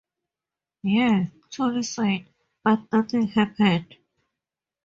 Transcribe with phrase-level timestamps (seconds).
[0.81, 2.25] "Yeah," Tuli said,
[2.63, 3.97] "but nothing happened.